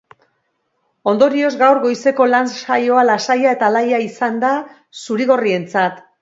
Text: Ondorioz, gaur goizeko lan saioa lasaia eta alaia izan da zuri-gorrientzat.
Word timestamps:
Ondorioz, 1.11 1.51
gaur 1.59 1.79
goizeko 1.83 2.27
lan 2.31 2.49
saioa 2.63 3.03
lasaia 3.11 3.53
eta 3.59 3.69
alaia 3.71 4.01
izan 4.07 4.41
da 4.47 4.53
zuri-gorrientzat. 5.05 6.03